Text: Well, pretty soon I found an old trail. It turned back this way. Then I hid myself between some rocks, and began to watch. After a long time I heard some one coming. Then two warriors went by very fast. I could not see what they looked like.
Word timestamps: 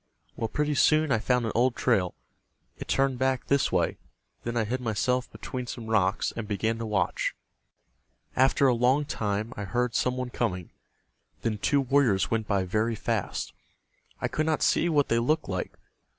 Well, 0.35 0.47
pretty 0.47 0.73
soon 0.73 1.11
I 1.11 1.19
found 1.19 1.45
an 1.45 1.51
old 1.53 1.75
trail. 1.75 2.15
It 2.75 2.87
turned 2.87 3.19
back 3.19 3.45
this 3.45 3.71
way. 3.71 3.99
Then 4.43 4.57
I 4.57 4.63
hid 4.63 4.81
myself 4.81 5.31
between 5.31 5.67
some 5.67 5.85
rocks, 5.85 6.33
and 6.35 6.47
began 6.47 6.79
to 6.79 6.87
watch. 6.87 7.35
After 8.35 8.65
a 8.65 8.73
long 8.73 9.05
time 9.05 9.53
I 9.55 9.63
heard 9.65 9.93
some 9.93 10.17
one 10.17 10.31
coming. 10.31 10.71
Then 11.43 11.59
two 11.59 11.81
warriors 11.81 12.31
went 12.31 12.47
by 12.47 12.63
very 12.63 12.95
fast. 12.95 13.53
I 14.19 14.27
could 14.27 14.47
not 14.47 14.63
see 14.63 14.89
what 14.89 15.07
they 15.07 15.19
looked 15.19 15.47
like. 15.47 15.77